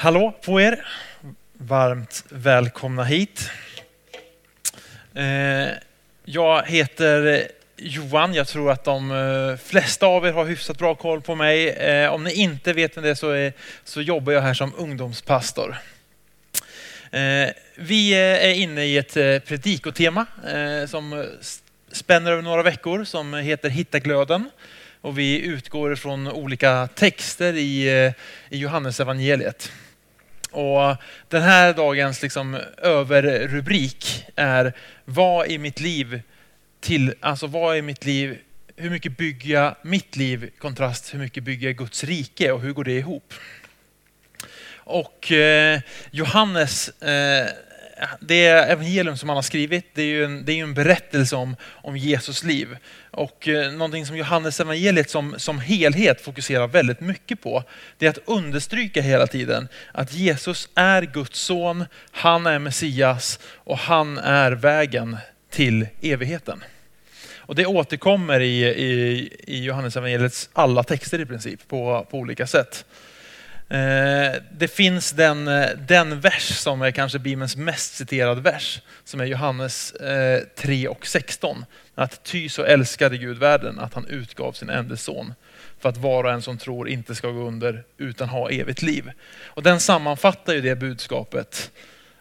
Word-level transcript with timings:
Hallå 0.00 0.34
på 0.44 0.60
er! 0.60 0.86
Varmt 1.52 2.24
välkomna 2.28 3.04
hit. 3.04 3.50
Eh, 5.14 5.68
jag 6.24 6.62
heter 6.66 7.42
Johan. 7.76 8.34
Jag 8.34 8.48
tror 8.48 8.70
att 8.70 8.84
de 8.84 9.10
eh, 9.10 9.56
flesta 9.56 10.06
av 10.06 10.26
er 10.26 10.32
har 10.32 10.44
hyfsat 10.44 10.78
bra 10.78 10.94
koll 10.94 11.20
på 11.20 11.34
mig. 11.34 11.68
Eh, 11.68 12.12
om 12.12 12.24
ni 12.24 12.32
inte 12.32 12.72
vet 12.72 12.96
vem 12.96 13.04
det 13.04 13.10
är 13.10 13.14
så, 13.14 13.30
är 13.30 13.52
så 13.84 14.02
jobbar 14.02 14.32
jag 14.32 14.40
här 14.40 14.54
som 14.54 14.72
ungdomspastor. 14.76 15.76
Vi 17.74 18.14
är 18.14 18.54
inne 18.54 18.84
i 18.84 18.98
ett 18.98 19.14
predikotema 19.44 20.26
som 20.88 21.26
spänner 21.92 22.32
över 22.32 22.42
några 22.42 22.62
veckor 22.62 23.04
som 23.04 23.34
heter 23.34 23.68
Hitta 23.68 23.98
glöden. 23.98 24.50
Och 25.00 25.18
vi 25.18 25.40
utgår 25.40 25.94
från 25.94 26.28
olika 26.28 26.88
texter 26.94 27.52
i, 27.52 27.88
i 28.48 28.58
Johannesevangeliet. 28.58 29.72
Och 30.50 30.96
den 31.28 31.42
här 31.42 31.72
dagens 31.72 32.22
liksom 32.22 32.58
överrubrik 32.78 34.24
är 34.36 34.72
Vad 35.04 35.48
i 35.48 35.58
mitt 35.58 35.80
liv 35.80 36.22
till, 36.80 37.14
alltså 37.20 37.46
vad 37.46 37.76
är 37.76 37.82
mitt 37.82 38.04
liv, 38.04 38.38
hur 38.76 38.90
mycket 38.90 39.16
bygger 39.16 39.54
jag 39.54 39.74
mitt 39.82 40.16
liv 40.16 40.50
kontrast 40.58 41.14
hur 41.14 41.18
mycket 41.18 41.44
bygger 41.44 41.68
jag 41.68 41.76
Guds 41.76 42.04
rike 42.04 42.52
och 42.52 42.60
hur 42.60 42.72
går 42.72 42.84
det 42.84 42.98
ihop? 42.98 43.34
Och 44.76 45.32
eh, 45.32 45.80
Johannes 46.10 46.88
eh, 46.88 47.48
det 48.20 48.46
evangelium 48.46 49.16
som 49.16 49.28
han 49.28 49.36
har 49.36 49.42
skrivit, 49.42 49.94
det 49.94 50.02
är 50.02 50.06
ju 50.06 50.24
en, 50.24 50.44
det 50.44 50.52
är 50.52 50.62
en 50.62 50.74
berättelse 50.74 51.36
om, 51.36 51.56
om 51.62 51.96
Jesus 51.96 52.44
liv. 52.44 52.76
Och 53.10 53.48
eh, 53.48 53.72
någonting 53.72 54.06
som 54.06 54.16
Johannes 54.16 54.60
evangeliet 54.60 55.10
som, 55.10 55.34
som 55.38 55.58
helhet 55.58 56.20
fokuserar 56.20 56.66
väldigt 56.66 57.00
mycket 57.00 57.42
på, 57.42 57.64
det 57.98 58.06
är 58.06 58.10
att 58.10 58.18
understryka 58.24 59.02
hela 59.02 59.26
tiden 59.26 59.68
att 59.92 60.12
Jesus 60.12 60.68
är 60.74 61.02
Guds 61.02 61.40
son, 61.40 61.84
han 62.10 62.46
är 62.46 62.58
Messias 62.58 63.38
och 63.54 63.78
han 63.78 64.18
är 64.18 64.52
vägen 64.52 65.16
till 65.50 65.86
evigheten. 66.00 66.64
Och 67.36 67.54
det 67.54 67.66
återkommer 67.66 68.40
i, 68.40 68.64
i, 68.64 69.32
i 69.46 69.64
Johannes 69.64 69.96
evangeliets 69.96 70.50
alla 70.52 70.82
texter 70.82 71.20
i 71.20 71.26
princip 71.26 71.68
på, 71.68 72.06
på 72.10 72.18
olika 72.18 72.46
sätt. 72.46 72.84
Eh, 73.70 74.34
det 74.52 74.68
finns 74.68 75.12
den, 75.12 75.48
eh, 75.48 75.68
den 75.78 76.20
vers 76.20 76.48
som 76.48 76.82
är 76.82 76.90
kanske 76.90 77.18
Bibelns 77.18 77.56
mest 77.56 77.94
citerade 77.94 78.40
vers, 78.40 78.80
som 79.04 79.20
är 79.20 79.24
Johannes 79.24 79.92
eh, 79.92 80.42
3 80.56 80.88
och 80.88 81.06
16. 81.06 81.64
Att 81.94 82.24
ty 82.24 82.48
så 82.48 82.62
älskade 82.62 83.16
Gud 83.16 83.38
världen 83.38 83.78
att 83.78 83.94
han 83.94 84.06
utgav 84.06 84.52
sin 84.52 84.70
enda 84.70 84.96
son 84.96 85.34
för 85.80 85.88
att 85.88 85.96
var 85.96 86.24
och 86.24 86.30
en 86.30 86.42
som 86.42 86.58
tror 86.58 86.88
inte 86.88 87.14
ska 87.14 87.30
gå 87.30 87.40
under 87.40 87.84
utan 87.96 88.28
ha 88.28 88.50
evigt 88.50 88.82
liv. 88.82 89.10
Och 89.44 89.62
den 89.62 89.80
sammanfattar 89.80 90.54
ju 90.54 90.60
det 90.60 90.74
budskapet 90.74 91.70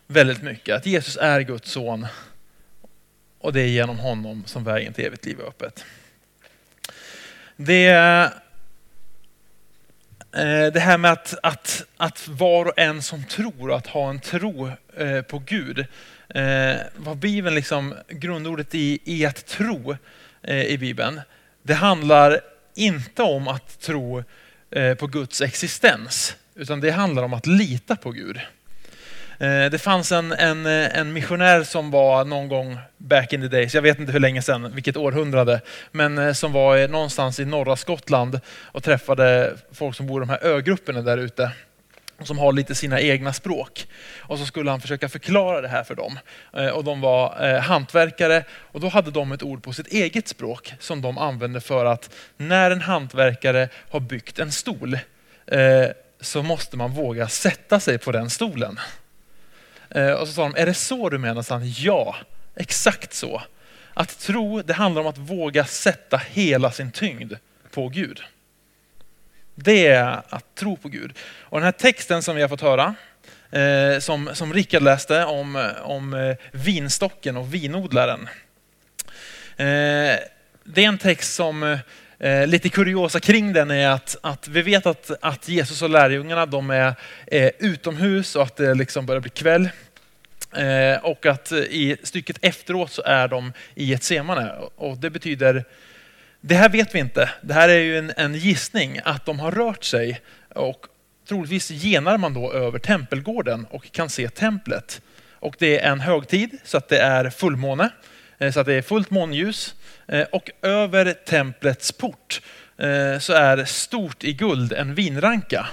väldigt 0.08 0.42
mycket. 0.42 0.76
Att 0.76 0.86
Jesus 0.86 1.17
är 1.17 1.42
Guds 1.42 1.72
son 1.72 2.08
och 3.39 3.54
det 3.54 3.61
är 3.61 3.67
genom 3.67 4.00
honom 4.00 4.44
som 4.45 4.64
vägen 4.64 4.94
till 4.94 5.06
evigt 5.06 5.26
liv 5.26 5.39
är 5.39 5.48
öppet. 5.48 5.86
Det 7.56 7.88
Eh, 10.31 10.73
det 10.73 10.80
här 10.80 10.97
med 10.97 11.11
att, 11.11 11.33
att, 11.44 11.83
att 11.97 12.28
var 12.28 12.66
och 12.66 12.80
en 12.80 13.02
som 13.02 13.23
tror, 13.23 13.73
att 13.73 13.88
ha 13.88 14.09
en 14.09 14.20
tro 14.20 14.72
eh, 14.97 15.22
på 15.22 15.39
Gud. 15.39 15.86
Eh, 16.30 16.75
vad 16.95 17.17
Bibeln 17.17 17.56
liksom, 17.56 17.95
grundordet 18.09 18.75
i, 18.75 19.00
i 19.03 19.25
att 19.25 19.45
tro 19.45 19.95
i 20.48 20.78
Bibeln, 20.78 21.22
det 21.64 21.73
handlar 21.73 22.42
inte 22.75 23.23
om 23.23 23.48
att 23.48 23.80
tro 23.80 24.23
på 25.00 25.08
Guds 25.08 25.42
existens, 25.42 26.36
utan 26.55 26.80
det 26.80 26.92
handlar 26.92 27.23
om 27.23 27.33
att 27.33 27.48
lita 27.48 27.95
på 27.95 28.11
Gud. 28.11 28.39
Eh, 29.39 29.66
det 29.66 29.81
fanns 29.81 30.11
en, 30.11 30.31
en, 30.31 30.66
eh, 30.66 30.97
en 30.97 31.13
missionär 31.13 31.63
som 31.63 31.91
var 31.91 32.25
någon 32.25 32.47
gång 32.47 32.77
back 32.97 33.33
in 33.33 33.41
the 33.41 33.47
days, 33.47 33.73
jag 33.75 33.81
vet 33.81 33.99
inte 33.99 34.11
hur 34.11 34.19
länge 34.19 34.41
sedan, 34.41 34.71
vilket 34.73 34.97
århundrade, 34.97 35.61
men 35.92 36.17
eh, 36.17 36.33
som 36.33 36.52
var 36.52 36.87
någonstans 36.87 37.39
i 37.39 37.45
norra 37.45 37.76
Skottland 37.76 38.39
och 38.61 38.83
träffade 38.83 39.55
folk 39.73 39.95
som 39.95 40.08
bor 40.08 40.21
i 40.21 40.26
de 40.26 40.30
här 40.30 40.43
ögrupperna 40.43 41.02
där 41.02 41.17
ute 41.17 41.52
som 42.23 42.39
har 42.39 42.53
lite 42.53 42.76
sina 42.76 43.02
egna 43.02 43.33
språk. 43.33 43.87
Och 44.20 44.39
så 44.39 44.45
skulle 44.45 44.71
han 44.71 44.81
försöka 44.81 45.09
förklara 45.09 45.61
det 45.61 45.67
här 45.67 45.83
för 45.83 45.95
dem. 45.95 46.20
Och 46.73 46.83
de 46.83 47.02
var 47.02 47.58
hantverkare 47.59 48.43
och 48.52 48.80
då 48.80 48.87
hade 48.87 49.11
de 49.11 49.31
ett 49.31 49.43
ord 49.43 49.64
på 49.64 49.73
sitt 49.73 49.87
eget 49.87 50.27
språk 50.27 50.73
som 50.80 51.02
de 51.02 51.17
använde 51.17 51.61
för 51.61 51.86
att 51.86 52.09
när 52.37 52.71
en 52.71 52.81
hantverkare 52.81 53.70
har 53.89 53.99
byggt 53.99 54.39
en 54.39 54.52
stol 54.52 54.97
så 56.21 56.43
måste 56.43 56.77
man 56.77 56.92
våga 56.92 57.27
sätta 57.27 57.80
sig 57.80 57.97
på 57.97 58.11
den 58.11 58.30
stolen. 58.30 58.80
Eh, 59.89 60.11
och 60.11 60.27
så 60.27 60.33
sa 60.33 60.43
de, 60.43 60.55
är 60.55 60.65
det 60.65 60.73
så 60.73 61.09
du 61.09 61.17
menar? 61.17 61.42
Så 61.42 61.61
ja, 61.64 62.15
exakt 62.55 63.14
så. 63.14 63.42
Att 63.93 64.20
tro, 64.20 64.61
det 64.61 64.73
handlar 64.73 65.02
om 65.02 65.08
att 65.08 65.17
våga 65.17 65.65
sätta 65.65 66.17
hela 66.17 66.71
sin 66.71 66.92
tyngd 66.92 67.33
på 67.71 67.89
Gud. 67.89 68.21
Det 69.55 69.87
är 69.87 70.21
att 70.30 70.55
tro 70.55 70.77
på 70.77 70.89
Gud. 70.89 71.17
Och 71.39 71.59
den 71.59 71.65
här 71.65 71.71
texten 71.71 72.23
som 72.23 72.36
vi 72.36 72.42
har 72.42 72.49
fått 72.49 72.61
höra, 72.61 72.95
eh, 73.52 73.99
som, 73.99 74.30
som 74.33 74.53
Rickard 74.53 74.83
läste 74.83 75.26
om, 75.26 75.71
om 75.83 76.14
eh, 76.14 76.36
vinstocken 76.52 77.37
och 77.37 77.53
vinodlaren. 77.53 78.30
Eh, 79.58 80.15
det 80.64 80.83
är 80.83 80.87
en 80.87 80.97
text 80.97 81.33
som 81.33 81.77
Eh, 82.20 82.48
lite 82.48 82.70
kuriosa 82.70 83.20
kring 83.20 83.54
den 83.54 83.72
är 83.72 83.89
att, 83.89 84.17
att 84.22 84.48
vi 84.48 84.61
vet 84.61 84.86
att, 84.86 85.11
att 85.22 85.50
Jesus 85.50 85.82
och 85.82 85.89
lärjungarna 85.89 86.45
de 86.45 86.70
är 86.70 86.94
eh, 87.28 87.52
utomhus 87.60 88.36
och 88.36 88.44
att 88.44 88.55
det 88.55 88.73
liksom 88.73 89.05
börjar 89.05 89.22
bli 89.22 89.30
kväll. 89.30 89.70
Eh, 90.56 91.06
och 91.06 91.26
att 91.26 91.52
i 91.52 91.98
stycket 92.04 92.38
efteråt 92.42 92.92
så 92.92 93.02
är 93.02 93.27
de 93.27 93.54
i 93.76 93.94
ett 93.94 94.04
semane. 94.04 94.52
Och 94.76 94.98
det 94.98 95.10
betyder, 95.10 95.64
det 96.42 96.56
här 96.56 96.70
vet 96.70 96.95
vi 96.95 97.00
inte, 97.00 97.30
det 97.42 97.54
här 97.54 97.70
är 97.70 97.80
ju 97.80 97.98
en, 97.98 98.14
en 98.17 98.36
gissning 98.36 99.00
att 99.04 99.26
de 99.26 99.39
har 99.39 99.52
rört 99.52 99.83
sig 99.83 100.22
och 100.56 100.86
troligtvis 101.27 101.72
genar 101.72 102.17
man 102.17 102.33
då 102.33 102.54
över 102.54 102.80
tempelgården 102.80 103.66
och 103.70 103.92
kan 103.92 104.10
se 104.10 104.30
templet. 104.30 105.02
Och 105.39 105.56
det 105.60 105.80
är 105.80 105.92
en 105.92 106.00
högtid 106.00 106.58
så 106.64 106.77
att 106.77 106.89
det 106.89 107.00
är 107.00 107.30
fullmåne, 107.30 107.83
eh, 107.83 107.89
Eh, 108.37 108.52
så 108.52 108.59
att 108.59 108.65
det 108.65 108.73
är 108.73 108.81
fullt 108.81 109.09
månljus. 109.09 109.75
Eh, 110.08 110.23
och 110.31 110.52
över 110.61 111.14
templets 111.14 111.92
port 111.92 112.42
eh, 112.77 113.20
så 113.20 113.33
är 113.33 113.65
stort 113.65 114.23
i 114.23 114.33
guld 114.33 114.73
en 114.73 114.95
vinranka 114.95 115.67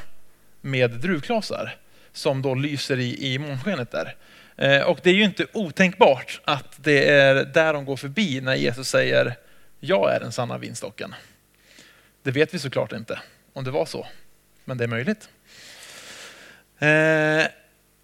med 0.60 0.90
druvklasar 0.90 1.76
som 2.12 2.42
då 2.42 2.54
lyser 2.54 2.98
i, 2.98 3.34
i 3.34 3.38
månskenet 3.38 3.90
där. 3.90 4.14
Och 4.86 4.98
det 5.02 5.10
är 5.10 5.14
ju 5.14 5.24
inte 5.24 5.46
otänkbart 5.52 6.40
att 6.44 6.74
det 6.76 7.08
är 7.08 7.34
där 7.34 7.72
de 7.72 7.84
går 7.84 7.96
förbi 7.96 8.40
när 8.40 8.54
Jesus 8.54 8.88
säger 8.88 9.36
jag 9.80 10.14
är 10.14 10.20
den 10.20 10.32
sanna 10.32 10.58
vinstocken. 10.58 11.14
Det 12.22 12.30
vet 12.30 12.54
vi 12.54 12.58
såklart 12.58 12.92
inte 12.92 13.20
om 13.52 13.64
det 13.64 13.70
var 13.70 13.86
så, 13.86 14.06
men 14.64 14.78
det 14.78 14.84
är 14.84 14.88
möjligt. 14.88 15.28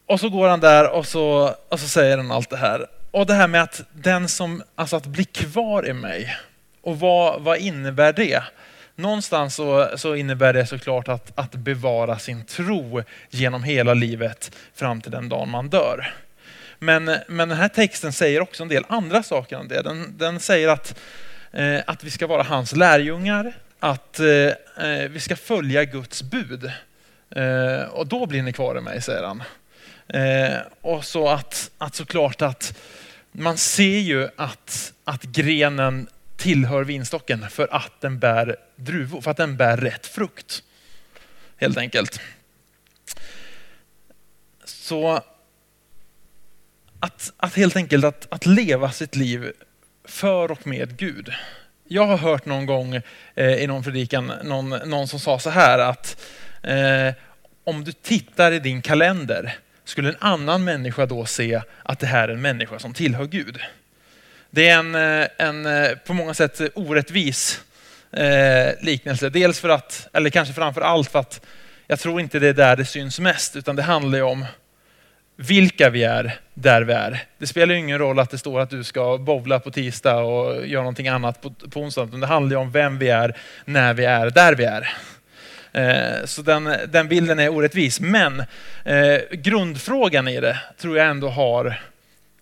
och 0.07 0.21
så 0.21 0.29
går 0.29 0.49
han 0.49 0.61
där 0.61 0.91
och 0.91 1.07
så, 1.07 1.55
och 1.69 1.81
så 1.81 1.89
säger 1.89 2.17
han 2.17 2.31
allt 2.31 2.51
det 2.51 2.57
här. 2.57 2.87
Och 3.11 3.27
det 3.27 3.35
här 3.35 3.49
med 3.49 3.63
att 3.63 3.83
den 3.93 4.29
som, 4.29 4.63
alltså 4.75 4.97
att 4.97 5.07
bli 5.07 5.25
kvar 5.25 5.89
i 5.89 5.93
mig. 5.93 6.37
Och 6.83 7.01
vad, 7.01 7.43
vad 7.43 7.59
innebär 7.59 8.13
det? 8.13 8.43
Någonstans 8.97 9.55
så, 9.55 9.89
så 9.97 10.15
innebär 10.15 10.53
det 10.53 10.67
såklart 10.67 11.09
att, 11.09 11.39
att 11.39 11.53
bevara 11.53 12.19
sin 12.19 12.45
tro 12.45 13.03
genom 13.31 13.63
hela 13.63 13.95
livet 13.95 14.57
fram 14.75 15.01
till 15.01 15.11
den 15.11 15.29
dagen 15.29 15.51
man 15.51 15.69
dör. 15.69 16.15
Men, 16.79 17.17
men 17.29 17.49
den 17.49 17.59
här 17.59 17.69
texten 17.69 18.13
säger 18.13 18.41
också 18.41 18.63
en 18.63 18.69
del 18.69 18.85
andra 18.89 19.23
saker 19.23 19.57
än 19.57 19.69
det. 19.69 19.83
Den, 19.83 20.19
den 20.19 20.41
säger 20.41 20.69
att, 20.69 20.99
eh, 21.53 21.81
att 21.87 22.05
vi 22.05 22.11
ska 22.11 22.27
vara 22.27 22.43
hans 22.43 22.77
lärjungar, 22.77 23.53
att 23.81 24.21
eh, 24.21 24.27
eh 24.87 25.09
vi 25.11 25.21
ska 25.21 25.37
följa 25.37 25.85
Guds 25.85 26.23
bud. 26.23 26.71
Eh, 27.31 27.83
och 27.91 28.07
då 28.07 28.27
blir 28.27 28.43
ni 28.43 28.53
kvar 28.53 28.79
i 28.79 28.81
mig, 28.81 29.03
säger 29.03 29.23
han. 29.23 29.43
Eh, 30.15 30.59
och 30.81 31.05
så 31.05 31.29
att, 31.29 31.71
att 31.79 31.95
såklart 31.95 32.43
att 32.43 32.79
man 33.33 33.59
ser 33.59 33.99
ju 33.99 34.29
att, 34.37 34.93
att 35.05 35.23
grenen 35.23 36.09
tillhör 36.37 36.85
vinstocken 36.85 37.51
för 37.51 37.75
att 37.75 38.01
den 38.01 38.19
bär 38.19 38.57
druvor, 38.77 39.21
för 39.21 39.31
att 39.31 39.37
den 39.37 39.57
bär 39.57 39.77
rätt 39.77 40.07
frukt. 40.07 40.63
Helt 41.57 41.79
enkelt. 41.79 42.21
Så 44.65 45.23
att, 47.01 47.33
att 47.37 47.55
helt 47.55 47.77
enkelt 47.77 48.05
att, 48.05 48.27
att 48.31 48.47
leva 48.47 48.91
sitt 48.91 49.17
liv 49.17 49.53
för 50.05 50.51
och 50.51 50.67
med 50.67 50.97
Gud. 50.97 51.33
Jag 51.89 52.07
har 52.07 52.17
hört 52.17 52.47
någon 52.47 52.67
gång 52.67 53.01
eh, 53.35 53.55
i 53.55 53.67
någon 53.67 53.83
predikan 53.83 54.33
någon, 54.43 54.69
någon 54.69 55.09
som 55.09 55.21
sa 55.21 55.39
så 55.39 55.51
här 55.51 55.79
att 55.79 56.23
eh, 56.63 57.15
om 57.65 57.85
du 57.85 57.93
tittar 57.93 58.53
i 58.53 58.59
din 58.59 58.83
kalender 58.83 59.59
skulle 59.91 60.09
en 60.09 60.17
annan 60.19 60.65
människa 60.65 61.07
då 61.07 61.27
se 61.27 61.63
att 61.83 61.99
det 61.99 62.07
här 62.07 62.29
är 62.29 62.33
en 62.33 62.43
människa 62.43 62.79
som 62.79 62.95
tillhör 62.95 63.27
Gud. 63.27 63.59
Det 64.51 64.69
är 64.69 64.79
en, 64.79 64.95
eh, 64.95 65.29
en 65.39 65.67
eh, 65.67 65.91
på 66.07 66.15
många 66.15 66.35
sätt 66.35 66.61
orättvis 66.75 67.61
eh, 68.13 68.69
liknelse. 68.81 69.31
Dels 69.31 69.61
för 69.61 69.69
att, 69.69 70.09
eller 70.13 70.31
kanske 70.31 70.55
framför 70.55 70.81
allt 70.81 71.11
för 71.11 71.19
att 71.19 71.47
jag 71.87 71.99
tror 71.99 72.21
inte 72.21 72.39
det 72.39 72.49
är 72.49 72.53
där 72.53 72.77
det 72.77 72.85
syns 72.85 73.21
mest, 73.21 73.57
utan 73.57 73.77
det 73.77 73.83
handlar 73.83 74.19
ju 74.19 74.25
om 74.25 74.47
vilka 75.37 75.91
vi 75.91 76.05
är 76.05 76.39
där 76.55 76.83
vi 76.83 76.93
är. 76.93 77.25
Det 77.39 77.47
spelar 77.47 77.75
ju 77.75 77.81
ingen 77.81 77.99
roll 77.99 78.19
att 78.19 78.31
det 78.31 78.39
står 78.39 78.61
att 78.61 78.71
du 78.71 78.85
ska 78.85 79.19
bowla 79.19 79.61
på 79.61 79.71
tisdag 79.71 80.17
och 80.17 80.67
göra 80.67 80.83
någonting 80.83 81.09
annat 81.09 81.43
på, 81.43 81.51
på 81.51 81.81
onsdag, 81.81 82.05
utan 82.05 82.21
det 82.21 82.27
handlar 82.27 82.57
ju 82.57 82.61
om 82.63 82.73
vem 82.73 82.99
vi 82.99 83.09
är 83.09 83.37
när 83.65 83.95
vi 83.95 84.05
är 84.05 84.31
där 84.31 84.55
vi 84.55 84.65
är. 84.65 84.95
Eh, 85.73 86.25
så 86.25 86.43
den, 86.43 86.77
den 86.89 87.09
bilden 87.09 87.39
är 87.39 87.49
orättvis. 87.49 88.01
Men 88.01 88.45
eh, 88.85 89.21
grundfrågan 89.33 90.29
i 90.29 90.41
det 90.41 90.59
tror 90.79 90.99
jag 90.99 91.07
ändå 91.07 91.29
har 91.29 91.83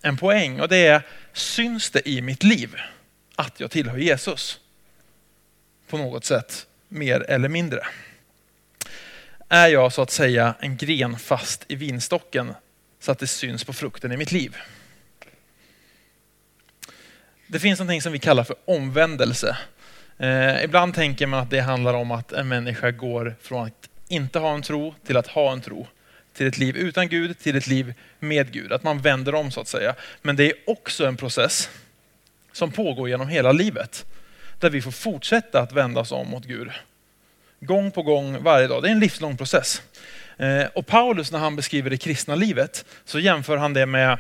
en 0.02 0.16
poäng 0.16 0.60
och 0.60 0.68
det 0.68 0.86
är, 0.86 1.02
syns 1.32 1.90
det 1.90 2.08
i 2.08 2.22
mitt 2.22 2.42
liv 2.42 2.76
att 3.36 3.60
jag 3.60 3.70
tillhör 3.70 3.98
Jesus? 3.98 4.60
På 5.88 5.98
något 5.98 6.24
sätt, 6.24 6.66
mer 6.88 7.20
eller 7.28 7.48
mindre. 7.48 7.86
Är 9.48 9.68
jag 9.68 9.92
så 9.92 10.02
att 10.02 10.10
säga 10.10 10.54
en 10.60 10.76
gren 10.76 11.18
fast 11.18 11.64
i 11.68 11.74
vinstocken 11.74 12.54
så 13.00 13.12
att 13.12 13.18
det 13.18 13.26
syns 13.26 13.64
på 13.64 13.72
frukten 13.72 14.12
i 14.12 14.16
mitt 14.16 14.32
liv? 14.32 14.56
Det 17.46 17.58
finns 17.58 17.78
någonting 17.78 18.02
som 18.02 18.12
vi 18.12 18.18
kallar 18.18 18.44
för 18.44 18.56
omvändelse. 18.64 19.56
Eh, 20.18 20.64
ibland 20.64 20.94
tänker 20.94 21.26
man 21.26 21.40
att 21.40 21.50
det 21.50 21.60
handlar 21.60 21.94
om 21.94 22.10
att 22.10 22.32
en 22.32 22.48
människa 22.48 22.90
går 22.90 23.36
från 23.42 23.66
att 23.66 23.88
inte 24.08 24.38
ha 24.38 24.54
en 24.54 24.62
tro 24.62 24.94
till 25.06 25.16
att 25.16 25.26
ha 25.26 25.52
en 25.52 25.60
tro. 25.60 25.86
Till 26.32 26.46
ett 26.46 26.58
liv 26.58 26.76
utan 26.76 27.08
Gud, 27.08 27.38
till 27.38 27.56
ett 27.56 27.66
liv 27.66 27.94
med 28.18 28.52
Gud. 28.52 28.72
Att 28.72 28.82
man 28.82 29.00
vänder 29.00 29.34
om 29.34 29.50
så 29.50 29.60
att 29.60 29.68
säga. 29.68 29.94
Men 30.22 30.36
det 30.36 30.44
är 30.44 30.52
också 30.66 31.06
en 31.06 31.16
process 31.16 31.70
som 32.52 32.72
pågår 32.72 33.08
genom 33.08 33.28
hela 33.28 33.52
livet. 33.52 34.06
Där 34.58 34.70
vi 34.70 34.82
får 34.82 34.90
fortsätta 34.90 35.60
att 35.60 35.72
vända 35.72 36.00
oss 36.00 36.12
om 36.12 36.28
mot 36.28 36.44
Gud. 36.44 36.70
Gång 37.60 37.90
på 37.90 38.02
gång, 38.02 38.42
varje 38.42 38.66
dag. 38.66 38.82
Det 38.82 38.88
är 38.88 38.92
en 38.92 39.00
livslång 39.00 39.36
process. 39.36 39.82
Eh, 40.36 40.64
och 40.74 40.86
Paulus 40.86 41.32
när 41.32 41.38
han 41.38 41.56
beskriver 41.56 41.90
det 41.90 41.96
kristna 41.96 42.34
livet 42.34 42.84
så 43.04 43.18
jämför 43.18 43.56
han 43.56 43.72
det 43.72 43.86
med 43.86 44.18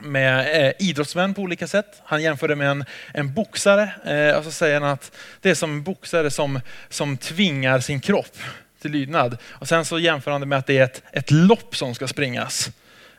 med 0.00 0.66
eh, 0.66 0.72
idrottsmän 0.78 1.34
på 1.34 1.42
olika 1.42 1.66
sätt. 1.66 2.02
Han 2.04 2.22
jämför 2.22 2.48
det 2.48 2.56
med 2.56 2.70
en, 2.70 2.84
en 3.14 3.34
boxare 3.34 3.92
eh, 4.04 4.36
och 4.38 4.44
så 4.44 4.50
säger 4.50 4.80
han 4.80 4.90
att 4.90 5.12
det 5.40 5.50
är 5.50 5.54
som 5.54 5.70
en 5.70 5.82
boxare 5.82 6.30
som, 6.30 6.60
som 6.88 7.16
tvingar 7.16 7.80
sin 7.80 8.00
kropp 8.00 8.38
till 8.80 8.90
lydnad. 8.90 9.38
Och 9.48 9.68
sen 9.68 9.84
så 9.84 9.98
jämför 9.98 10.30
han 10.30 10.40
det 10.40 10.46
med 10.46 10.58
att 10.58 10.66
det 10.66 10.78
är 10.78 10.84
ett, 10.84 11.02
ett 11.12 11.30
lopp 11.30 11.76
som 11.76 11.94
ska 11.94 12.08
springas. 12.08 12.70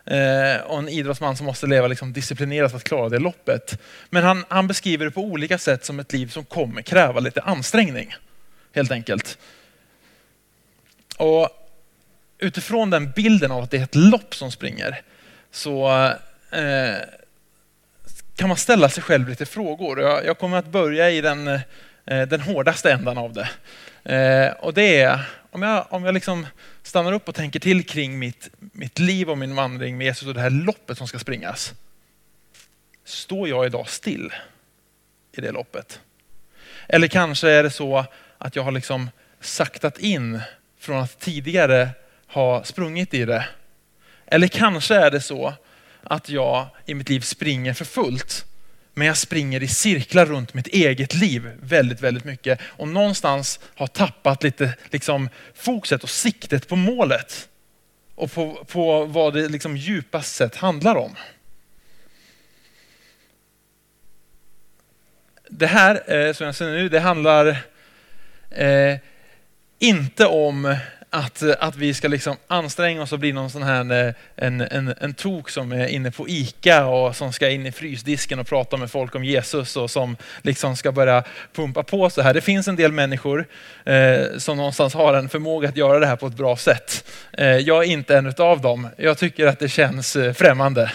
Eh, 0.06 0.62
och 0.62 0.80
en 0.80 0.90
idrottsman 0.90 1.38
som 1.38 1.46
måste 1.46 1.68
leva 1.68 1.88
liksom 1.88 2.14
disciplinerat 2.14 2.72
för 2.72 2.78
att 2.78 2.84
klara 2.84 3.10
det 3.10 3.20
loppet. 3.20 3.82
Men 4.10 4.24
han, 4.24 4.46
han 4.50 4.68
beskriver 4.68 5.06
det 5.06 5.12
på 5.12 5.22
olika 5.22 5.58
sätt 5.58 5.86
som 5.86 6.00
ett 6.00 6.14
liv 6.14 6.28
som 6.28 6.46
kommer 6.46 6.82
kräva 6.82 7.20
lite 7.20 7.42
ansträngning. 7.42 8.16
Helt 8.76 8.92
enkelt. 8.92 9.38
Och 11.18 11.50
utifrån 12.38 12.90
den 12.90 13.12
bilden 13.12 13.52
av 13.52 13.64
att 13.64 13.72
det 13.72 13.78
är 13.78 13.84
ett 13.84 13.96
lopp 13.96 14.36
som 14.36 14.52
springer 14.52 15.02
så 15.52 16.12
Eh, 16.52 16.98
kan 18.36 18.48
man 18.48 18.58
ställa 18.58 18.90
sig 18.90 19.04
själv 19.04 19.30
lite 19.30 19.46
frågor. 19.46 20.02
Jag, 20.02 20.26
jag 20.26 20.38
kommer 20.38 20.58
att 20.58 20.68
börja 20.68 21.10
i 21.10 21.22
den, 21.22 21.48
eh, 21.48 21.62
den 22.06 22.42
hårdaste 22.42 22.92
ändan 22.92 23.18
av 23.18 23.34
det. 23.34 23.50
Eh, 24.14 24.52
och 24.52 24.74
det 24.74 25.02
är 25.02 25.26
om 25.52 25.62
jag, 25.62 25.86
om 25.90 26.06
jag 26.06 26.14
liksom 26.14 26.48
stannar 26.84 27.14
upp 27.14 27.28
och 27.28 27.36
tänker 27.36 27.60
till 27.60 27.86
kring 27.86 28.20
mitt, 28.20 28.50
mitt 28.60 29.00
liv 29.00 29.30
och 29.30 29.38
min 29.38 29.56
vandring 29.56 29.98
med 29.98 30.06
Jesus 30.06 30.28
och 30.28 30.34
det 30.34 30.42
här 30.42 30.50
loppet 30.50 30.98
som 30.98 31.08
ska 31.08 31.20
springas. 31.20 31.74
Står 33.06 33.50
jag 33.50 33.66
idag 33.66 33.90
still 33.90 34.34
i 35.32 35.42
det 35.42 35.52
loppet? 35.52 36.00
Eller 36.88 37.08
kanske 37.08 37.50
är 37.50 37.64
det 37.64 37.72
så 37.72 38.06
att 38.38 38.56
jag 38.56 38.64
har 38.64 38.72
liksom 38.72 39.10
saktat 39.40 40.00
in 40.00 40.42
från 40.80 40.98
att 40.98 41.20
tidigare 41.20 41.90
ha 42.28 42.64
sprungit 42.64 43.14
i 43.14 43.26
det. 43.26 43.46
Eller 44.26 44.48
kanske 44.48 44.96
är 44.96 45.12
det 45.12 45.22
så 45.22 45.54
att 46.04 46.30
jag 46.30 46.68
i 46.86 46.94
mitt 46.94 47.10
liv 47.10 47.20
springer 47.20 47.74
för 47.74 47.86
fullt. 47.86 48.46
Men 48.94 49.08
jag 49.08 49.18
springer 49.18 49.64
i 49.64 49.68
cirklar 49.68 50.26
runt 50.26 50.54
mitt 50.54 50.68
eget 50.68 51.14
liv 51.14 51.52
väldigt, 51.62 52.02
väldigt 52.02 52.26
mycket. 52.26 52.60
Och 52.64 52.88
någonstans 52.88 53.60
har 53.76 53.88
tappat 53.88 54.44
lite 54.44 54.74
liksom, 54.90 55.30
fokuset 55.56 56.04
och 56.04 56.10
siktet 56.10 56.68
på 56.68 56.76
målet. 56.76 57.50
Och 58.16 58.32
på, 58.32 58.66
på 58.68 59.06
vad 59.06 59.34
det 59.34 59.48
liksom 59.48 59.78
djupast 59.78 60.36
sett 60.36 60.56
handlar 60.56 60.96
om. 60.96 61.16
Det 65.50 65.68
här 65.68 66.14
eh, 66.14 66.34
som 66.34 66.46
jag 66.46 66.56
ser 66.56 66.66
nu, 66.66 66.90
det 66.90 67.00
handlar 67.00 67.48
eh, 68.50 68.98
inte 69.80 70.26
om 70.26 70.78
att, 71.10 71.42
eh, 71.42 71.56
att 71.60 71.76
vi 71.76 71.94
ska 71.94 72.08
liksom 72.08 72.38
anstränga 72.48 73.02
oss 73.02 73.14
och 73.14 73.20
bli 73.20 73.34
någon 73.34 73.50
sån 73.50 73.64
här 73.64 74.08
eh, 74.08 74.14
en, 74.36 74.62
en, 74.62 74.94
en 75.02 75.14
tok 75.14 75.50
som 75.50 75.72
är 75.72 75.88
inne 75.88 76.12
på 76.12 76.30
ICA 76.30 76.86
och 76.86 77.16
som 77.16 77.34
ska 77.34 77.50
in 77.50 77.66
i 77.66 77.72
frysdisken 77.72 78.40
och 78.40 78.48
prata 78.48 78.78
med 78.78 78.92
folk 78.92 79.16
om 79.16 79.24
Jesus 79.24 79.78
och 79.78 79.92
som 79.92 80.18
liksom 80.42 80.76
ska 80.76 80.92
börja 80.92 81.24
pumpa 81.54 81.84
på 81.84 82.10
så 82.10 82.22
här. 82.22 82.34
Det 82.34 82.42
finns 82.42 82.68
en 82.68 82.76
del 82.76 82.92
människor 82.92 83.46
eh, 83.84 84.38
som 84.38 84.58
någonstans 84.58 84.94
har 84.94 85.14
en 85.14 85.30
förmåga 85.30 85.70
att 85.70 85.78
göra 85.78 86.00
det 86.00 86.08
här 86.08 86.16
på 86.16 86.28
ett 86.28 86.38
bra 86.38 86.56
sätt. 86.56 87.06
Eh, 87.32 87.58
jag 87.58 87.84
är 87.84 87.88
inte 87.88 88.18
en 88.18 88.34
av 88.38 88.62
dem. 88.62 88.88
Jag 88.98 89.18
tycker 89.18 89.48
att 89.48 89.60
det 89.60 89.70
känns 89.70 90.16
eh, 90.16 90.34
främmande 90.34 90.92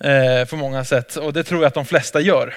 eh, 0.00 0.44
på 0.50 0.56
många 0.56 0.84
sätt 0.84 1.16
och 1.16 1.32
det 1.32 1.44
tror 1.44 1.60
jag 1.60 1.68
att 1.68 1.74
de 1.74 1.86
flesta 1.86 2.20
gör 2.20 2.54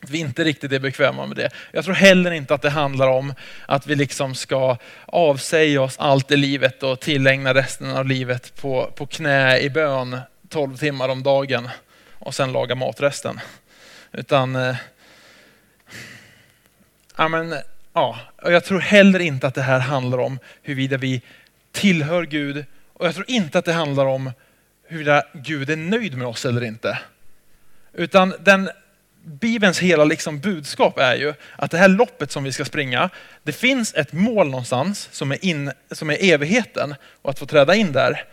vi 0.00 0.18
inte 0.18 0.44
riktigt 0.44 0.72
är 0.72 0.78
bekväma 0.78 1.26
med 1.26 1.36
det. 1.36 1.50
Jag 1.72 1.84
tror 1.84 1.94
heller 1.94 2.30
inte 2.30 2.54
att 2.54 2.62
det 2.62 2.70
handlar 2.70 3.08
om 3.08 3.34
att 3.66 3.86
vi 3.86 3.94
liksom 3.94 4.34
ska 4.34 4.76
avsäga 5.06 5.82
oss 5.82 5.98
allt 5.98 6.30
i 6.30 6.36
livet 6.36 6.82
och 6.82 7.00
tillägna 7.00 7.54
resten 7.54 7.90
av 7.90 8.06
livet 8.06 8.54
på, 8.60 8.92
på 8.94 9.06
knä 9.06 9.58
i 9.58 9.70
bön 9.70 10.20
12 10.48 10.76
timmar 10.76 11.08
om 11.08 11.22
dagen 11.22 11.68
och 12.18 12.34
sen 12.34 12.52
laga 12.52 12.74
matresten. 12.74 13.40
Utan, 14.12 14.56
eh, 14.56 14.76
ja, 17.16 17.28
men, 17.28 17.54
ja, 17.92 18.18
jag 18.42 18.64
tror 18.64 18.80
heller 18.80 19.18
inte 19.18 19.46
att 19.46 19.54
det 19.54 19.62
här 19.62 19.80
handlar 19.80 20.18
om 20.18 20.38
huruvida 20.62 20.96
vi 20.96 21.22
tillhör 21.72 22.24
Gud 22.24 22.64
och 22.92 23.06
jag 23.06 23.14
tror 23.14 23.30
inte 23.30 23.58
att 23.58 23.64
det 23.64 23.72
handlar 23.72 24.06
om 24.06 24.32
huruvida 24.88 25.22
Gud 25.34 25.70
är 25.70 25.76
nöjd 25.76 26.16
med 26.16 26.26
oss 26.26 26.44
eller 26.44 26.64
inte. 26.64 26.98
Utan 27.92 28.34
den 28.40 28.70
Bibelns 29.26 29.78
hela 29.78 30.04
liksom 30.04 30.38
budskap 30.38 30.98
är 30.98 31.16
ju 31.16 31.34
att 31.56 31.70
det 31.70 31.78
här 31.78 31.88
loppet 31.88 32.32
som 32.32 32.44
vi 32.44 32.52
ska 32.52 32.64
springa, 32.64 33.10
det 33.42 33.52
finns 33.52 33.94
ett 33.94 34.12
mål 34.12 34.48
någonstans 34.48 35.08
som 35.12 35.32
är, 35.32 35.44
in, 35.44 35.72
som 35.90 36.10
är 36.10 36.24
evigheten 36.24 36.94
och 37.22 37.30
att 37.30 37.38
få 37.38 37.46
träda 37.46 37.74
in 37.74 37.92
där. 37.92 38.24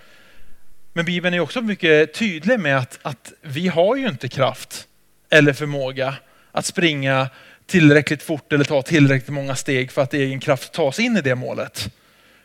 Men 0.93 1.05
Bibeln 1.05 1.35
är 1.35 1.39
också 1.39 1.61
mycket 1.61 2.13
tydlig 2.13 2.59
med 2.59 2.77
att, 2.77 2.99
att 3.01 3.33
vi 3.41 3.67
har 3.67 3.95
ju 3.95 4.07
inte 4.07 4.27
kraft 4.27 4.87
eller 5.29 5.53
förmåga 5.53 6.15
att 6.51 6.65
springa 6.65 7.29
tillräckligt 7.65 8.23
fort 8.23 8.53
eller 8.53 8.65
ta 8.65 8.81
tillräckligt 8.81 9.29
många 9.29 9.55
steg 9.55 9.91
för 9.91 10.01
att 10.01 10.13
egen 10.13 10.39
kraft 10.39 10.73
tas 10.73 10.99
in 10.99 11.17
i 11.17 11.21
det 11.21 11.35
målet. 11.35 11.89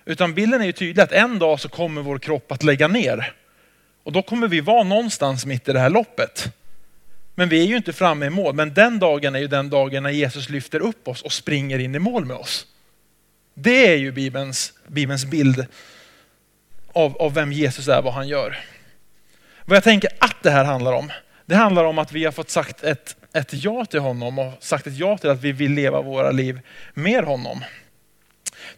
Utan 0.04 0.34
bilden 0.34 0.60
är 0.60 0.66
ju 0.66 0.72
tydlig 0.72 1.02
att 1.02 1.12
en 1.12 1.38
dag 1.38 1.60
så 1.60 1.68
kommer 1.68 2.02
vår 2.02 2.18
kropp 2.18 2.52
att 2.52 2.62
lägga 2.62 2.88
ner. 2.88 3.32
Och 4.02 4.12
då 4.12 4.22
kommer 4.22 4.48
vi 4.48 4.60
vara 4.60 4.82
någonstans 4.82 5.46
mitt 5.46 5.68
i 5.68 5.72
det 5.72 5.80
här 5.80 5.90
loppet. 5.90 6.52
Men 7.38 7.48
vi 7.48 7.62
är 7.62 7.66
ju 7.66 7.76
inte 7.76 7.92
framme 7.92 8.26
i 8.26 8.30
mål. 8.30 8.54
Men 8.54 8.74
den 8.74 8.98
dagen 8.98 9.34
är 9.34 9.38
ju 9.38 9.46
den 9.46 9.70
dagen 9.70 10.02
när 10.02 10.10
Jesus 10.10 10.48
lyfter 10.48 10.80
upp 10.80 11.08
oss 11.08 11.22
och 11.22 11.32
springer 11.32 11.78
in 11.78 11.94
i 11.94 11.98
mål 11.98 12.24
med 12.24 12.36
oss. 12.36 12.66
Det 13.54 13.92
är 13.92 13.96
ju 13.96 14.12
Bibelns, 14.12 14.72
Bibelns 14.86 15.24
bild 15.24 15.66
av, 16.92 17.16
av 17.16 17.34
vem 17.34 17.52
Jesus 17.52 17.88
är, 17.88 18.02
vad 18.02 18.14
han 18.14 18.28
gör. 18.28 18.58
Vad 19.64 19.76
jag 19.76 19.84
tänker 19.84 20.10
att 20.20 20.42
det 20.42 20.50
här 20.50 20.64
handlar 20.64 20.92
om, 20.92 21.12
det 21.46 21.54
handlar 21.54 21.84
om 21.84 21.98
att 21.98 22.12
vi 22.12 22.24
har 22.24 22.32
fått 22.32 22.50
sagt 22.50 22.84
ett, 22.84 23.16
ett 23.32 23.52
ja 23.52 23.84
till 23.84 24.00
honom 24.00 24.38
och 24.38 24.52
sagt 24.60 24.86
ett 24.86 24.96
ja 24.96 25.18
till 25.18 25.30
att 25.30 25.40
vi 25.40 25.52
vill 25.52 25.72
leva 25.72 26.02
våra 26.02 26.30
liv 26.30 26.60
med 26.94 27.24
honom. 27.24 27.64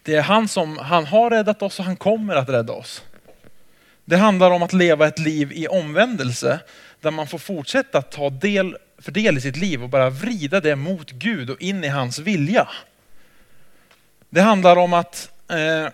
Det 0.03 0.15
är 0.15 0.21
han 0.21 0.47
som, 0.47 0.77
han 0.77 1.05
har 1.05 1.29
räddat 1.29 1.61
oss 1.61 1.79
och 1.79 1.85
han 1.85 1.95
kommer 1.95 2.35
att 2.35 2.49
rädda 2.49 2.73
oss. 2.73 3.03
Det 4.05 4.17
handlar 4.17 4.51
om 4.51 4.63
att 4.63 4.73
leva 4.73 5.07
ett 5.07 5.19
liv 5.19 5.51
i 5.51 5.67
omvändelse 5.67 6.59
där 7.01 7.11
man 7.11 7.27
får 7.27 7.37
fortsätta 7.37 7.97
att 7.97 8.11
ta 8.11 8.29
del 8.29 8.77
för 8.97 9.11
del 9.11 9.37
i 9.37 9.41
sitt 9.41 9.57
liv 9.57 9.83
och 9.83 9.89
bara 9.89 10.09
vrida 10.09 10.59
det 10.59 10.75
mot 10.75 11.11
Gud 11.11 11.49
och 11.49 11.61
in 11.61 11.83
i 11.83 11.87
hans 11.87 12.19
vilja. 12.19 12.69
Det 14.29 14.41
handlar 14.41 14.77
om 14.77 14.93
att 14.93 15.31
eh, 15.49 15.87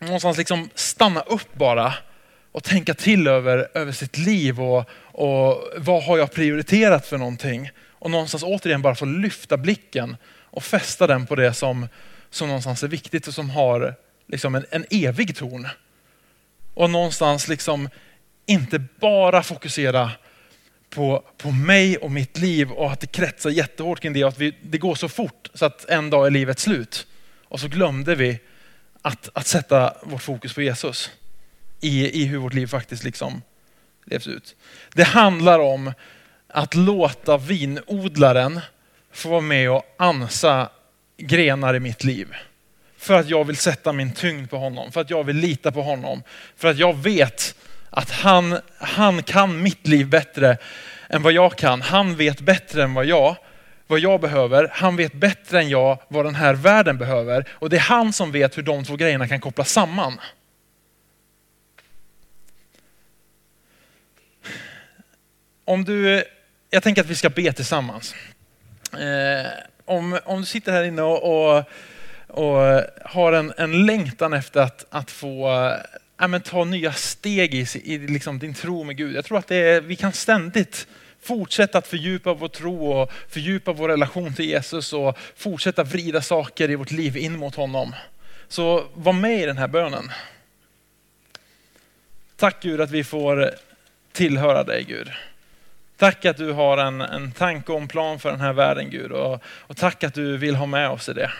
någonstans 0.00 0.38
liksom 0.38 0.70
stanna 0.74 1.20
upp 1.20 1.54
bara 1.54 1.94
och 2.52 2.64
tänka 2.64 2.94
till 2.94 3.26
över, 3.26 3.68
över 3.74 3.92
sitt 3.92 4.18
liv 4.18 4.60
och, 4.60 4.90
och 5.02 5.64
vad 5.76 6.04
har 6.04 6.18
jag 6.18 6.32
prioriterat 6.32 7.06
för 7.06 7.18
någonting? 7.18 7.70
Och 7.90 8.10
någonstans 8.10 8.42
återigen 8.42 8.82
bara 8.82 8.94
få 8.94 9.04
lyfta 9.04 9.56
blicken 9.56 10.16
och 10.50 10.64
fästa 10.64 11.06
den 11.06 11.26
på 11.26 11.34
det 11.34 11.54
som, 11.54 11.88
som 12.30 12.48
någonstans 12.48 12.82
är 12.82 12.88
viktigt 12.88 13.26
och 13.26 13.34
som 13.34 13.50
har 13.50 13.94
liksom 14.26 14.54
en, 14.54 14.66
en 14.70 14.84
evig 14.90 15.36
ton. 15.36 15.68
Och 16.74 16.90
någonstans 16.90 17.48
liksom 17.48 17.88
inte 18.46 18.82
bara 19.00 19.42
fokusera 19.42 20.10
på, 20.90 21.24
på 21.36 21.50
mig 21.50 21.96
och 21.96 22.10
mitt 22.10 22.38
liv 22.38 22.70
och 22.70 22.92
att 22.92 23.00
det 23.00 23.06
kretsar 23.06 23.50
jättehårt 23.50 24.00
kring 24.00 24.12
det 24.12 24.24
och 24.24 24.28
att 24.28 24.38
vi, 24.38 24.54
det 24.62 24.78
går 24.78 24.94
så 24.94 25.08
fort 25.08 25.50
så 25.54 25.66
att 25.66 25.84
en 25.84 26.10
dag 26.10 26.26
är 26.26 26.30
livet 26.30 26.58
slut. 26.58 27.06
Och 27.44 27.60
så 27.60 27.68
glömde 27.68 28.14
vi 28.14 28.40
att, 29.02 29.28
att 29.32 29.46
sätta 29.46 29.94
vårt 30.02 30.22
fokus 30.22 30.54
på 30.54 30.62
Jesus 30.62 31.10
i, 31.80 32.22
i 32.22 32.24
hur 32.24 32.38
vårt 32.38 32.54
liv 32.54 32.66
faktiskt 32.66 33.04
liksom 33.04 33.42
levs 34.04 34.26
ut. 34.26 34.56
Det 34.94 35.04
handlar 35.04 35.58
om 35.58 35.92
att 36.48 36.74
låta 36.74 37.36
vinodlaren 37.36 38.60
få 39.12 39.28
vara 39.28 39.40
med 39.40 39.70
och 39.70 39.94
ansa 39.96 40.70
grenar 41.16 41.74
i 41.74 41.80
mitt 41.80 42.04
liv. 42.04 42.34
För 42.96 43.14
att 43.14 43.28
jag 43.28 43.44
vill 43.44 43.56
sätta 43.56 43.92
min 43.92 44.12
tyngd 44.12 44.50
på 44.50 44.58
honom, 44.58 44.92
för 44.92 45.00
att 45.00 45.10
jag 45.10 45.24
vill 45.24 45.36
lita 45.36 45.72
på 45.72 45.82
honom. 45.82 46.22
För 46.56 46.68
att 46.68 46.78
jag 46.78 46.96
vet 46.96 47.54
att 47.90 48.10
han, 48.10 48.58
han 48.78 49.22
kan 49.22 49.62
mitt 49.62 49.86
liv 49.86 50.08
bättre 50.08 50.56
än 51.08 51.22
vad 51.22 51.32
jag 51.32 51.56
kan. 51.56 51.82
Han 51.82 52.16
vet 52.16 52.40
bättre 52.40 52.82
än 52.82 52.94
vad 52.94 53.06
jag, 53.06 53.36
vad 53.86 53.98
jag 53.98 54.20
behöver. 54.20 54.70
Han 54.72 54.96
vet 54.96 55.12
bättre 55.12 55.60
än 55.60 55.68
jag 55.68 56.02
vad 56.08 56.24
den 56.24 56.34
här 56.34 56.54
världen 56.54 56.98
behöver. 56.98 57.44
Och 57.50 57.70
det 57.70 57.76
är 57.76 57.80
han 57.80 58.12
som 58.12 58.32
vet 58.32 58.58
hur 58.58 58.62
de 58.62 58.84
två 58.84 58.96
grejerna 58.96 59.28
kan 59.28 59.40
kopplas 59.40 59.70
samman. 59.70 60.20
Om 65.64 65.84
du, 65.84 66.24
jag 66.70 66.82
tänker 66.82 67.02
att 67.02 67.08
vi 67.08 67.14
ska 67.14 67.30
be 67.30 67.52
tillsammans. 67.52 68.14
Eh, 68.92 69.46
om, 69.84 70.18
om 70.24 70.40
du 70.40 70.46
sitter 70.46 70.72
här 70.72 70.84
inne 70.84 71.02
och, 71.02 71.56
och, 71.56 71.64
och 72.28 72.82
har 73.04 73.32
en, 73.32 73.52
en 73.56 73.86
längtan 73.86 74.32
efter 74.32 74.60
att, 74.60 74.84
att 74.90 75.10
få 75.10 75.70
äh, 76.20 76.28
men, 76.28 76.40
ta 76.40 76.64
nya 76.64 76.92
steg 76.92 77.54
i, 77.54 77.66
i 77.84 77.98
liksom 77.98 78.38
din 78.38 78.54
tro 78.54 78.84
med 78.84 78.96
Gud. 78.96 79.16
Jag 79.16 79.24
tror 79.24 79.38
att 79.38 79.46
det 79.46 79.56
är, 79.56 79.80
vi 79.80 79.96
kan 79.96 80.12
ständigt 80.12 80.86
fortsätta 81.20 81.78
att 81.78 81.86
fördjupa 81.86 82.34
vår 82.34 82.48
tro 82.48 82.92
och 82.92 83.12
fördjupa 83.28 83.72
vår 83.72 83.88
relation 83.88 84.34
till 84.34 84.44
Jesus 84.44 84.92
och 84.92 85.18
fortsätta 85.36 85.84
vrida 85.84 86.22
saker 86.22 86.70
i 86.70 86.74
vårt 86.74 86.90
liv 86.90 87.16
in 87.16 87.38
mot 87.38 87.54
honom. 87.54 87.94
Så 88.48 88.84
var 88.94 89.12
med 89.12 89.42
i 89.42 89.46
den 89.46 89.58
här 89.58 89.68
bönen. 89.68 90.10
Tack 92.36 92.62
Gud 92.62 92.80
att 92.80 92.90
vi 92.90 93.04
får 93.04 93.50
tillhöra 94.12 94.64
dig 94.64 94.84
Gud. 94.84 95.08
Tack 95.96 96.24
att 96.24 96.36
du 96.36 96.52
har 96.52 96.78
en, 96.78 97.00
en 97.00 97.32
tanke 97.32 97.72
och 97.72 97.80
en 97.80 97.88
plan 97.88 98.18
för 98.18 98.30
den 98.30 98.40
här 98.40 98.52
världen 98.52 98.90
Gud 98.90 99.12
och, 99.12 99.42
och 99.44 99.76
tack 99.76 100.04
att 100.04 100.14
du 100.14 100.36
vill 100.36 100.56
ha 100.56 100.66
med 100.66 100.90
oss 100.90 101.08
i 101.08 101.12
det. 101.12 101.30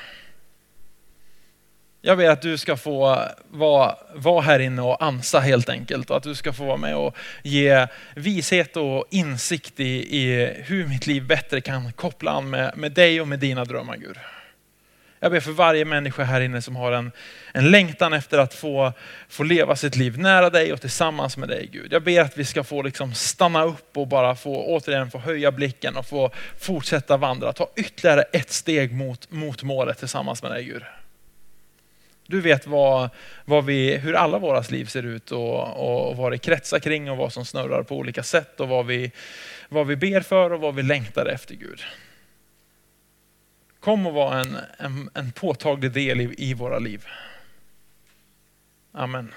Jag 2.00 2.19
ber 2.19 2.31
att 2.31 2.43
du 2.43 2.59
ska 2.59 2.76
få 2.76 3.23
vara, 3.49 3.97
vara 4.14 4.40
här 4.40 4.59
inne 4.59 4.83
och 4.83 5.02
ansa 5.05 5.40
helt 5.40 5.69
enkelt 5.69 6.11
och 6.11 6.17
att 6.17 6.23
du 6.23 6.35
ska 6.35 6.52
få 6.52 6.64
vara 6.64 6.76
med 6.76 6.97
och 6.97 7.17
ge 7.43 7.87
vishet 8.14 8.76
och 8.76 9.05
insikt 9.11 9.81
i, 9.81 10.17
i 10.17 10.52
hur 10.67 10.87
mitt 10.87 11.07
liv 11.07 11.26
bättre 11.26 11.61
kan 11.61 11.93
koppla 11.93 12.31
an 12.31 12.50
med, 12.50 12.76
med 12.76 12.93
dig 12.93 13.21
och 13.21 13.28
med 13.28 13.38
dina 13.38 13.64
drömmar 13.64 13.97
Gud. 13.97 14.17
Jag 15.21 15.33
ber 15.33 15.40
för 15.40 15.50
varje 15.50 15.85
människa 15.85 16.23
här 16.23 16.40
inne 16.40 16.62
som 16.62 16.76
har 16.76 16.93
en, 16.93 17.12
en 17.52 17.71
längtan 17.71 18.12
efter 18.12 18.38
att 18.38 18.55
få, 18.55 18.93
få 19.28 19.43
leva 19.43 19.76
sitt 19.76 19.97
liv 19.97 20.19
nära 20.19 20.50
dig 20.50 20.73
och 20.73 20.81
tillsammans 20.81 21.37
med 21.37 21.49
dig 21.49 21.69
Gud. 21.73 21.93
Jag 21.93 22.02
ber 22.02 22.21
att 22.21 22.38
vi 22.38 22.45
ska 22.45 22.64
få 22.64 22.83
liksom 22.83 23.14
stanna 23.14 23.64
upp 23.64 23.97
och 23.97 24.07
bara 24.07 24.35
få 24.35 24.64
återigen 24.67 25.11
få 25.11 25.19
höja 25.19 25.52
blicken 25.52 25.97
och 25.97 26.07
få 26.07 26.31
fortsätta 26.59 27.17
vandra. 27.17 27.52
Ta 27.52 27.71
ytterligare 27.76 28.23
ett 28.23 28.50
steg 28.50 28.93
mot, 28.93 29.31
mot 29.31 29.62
målet 29.62 29.99
tillsammans 29.99 30.43
med 30.43 30.52
dig 30.52 30.64
Gud. 30.64 30.83
Du 32.30 32.40
vet 32.40 32.66
vad, 32.66 33.11
vad 33.44 33.64
vi, 33.64 33.97
hur 33.97 34.14
alla 34.14 34.38
våra 34.38 34.61
liv 34.61 34.85
ser 34.85 35.02
ut 35.02 35.32
och, 35.32 36.08
och 36.08 36.16
vad 36.16 36.32
det 36.32 36.38
kretsar 36.38 36.78
kring 36.78 37.11
och 37.11 37.16
vad 37.16 37.32
som 37.32 37.44
snurrar 37.44 37.82
på 37.82 37.97
olika 37.97 38.23
sätt 38.23 38.61
och 38.61 38.68
vad 38.68 38.87
vi, 38.87 39.12
vad 39.68 39.87
vi 39.87 39.97
ber 39.97 40.20
för 40.20 40.52
och 40.52 40.61
vad 40.61 40.75
vi 40.75 40.82
längtar 40.82 41.26
efter 41.26 41.54
Gud. 41.54 41.80
Kom 43.80 44.06
och 44.06 44.14
var 44.14 44.37
en, 44.37 44.56
en, 44.78 45.11
en 45.14 45.32
påtaglig 45.32 45.92
del 45.92 46.20
i, 46.20 46.35
i 46.38 46.54
våra 46.54 46.78
liv. 46.78 47.06
Amen. 48.92 49.32